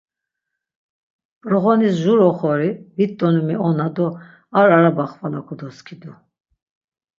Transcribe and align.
P̌roğonis 1.41 1.95
jur 2.03 2.19
oxori, 2.29 2.69
vit 2.97 3.11
donimi 3.19 3.55
ona 3.67 3.87
do 3.95 4.05
ar 4.59 4.67
araba 4.77 5.03
xvala 5.11 5.41
kodoskidu. 5.47 6.11